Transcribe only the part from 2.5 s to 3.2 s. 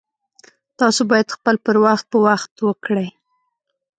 وکړئ